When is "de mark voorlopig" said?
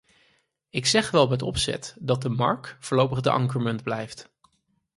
2.21-3.21